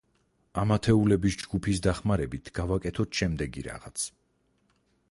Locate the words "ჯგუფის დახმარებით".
1.41-2.51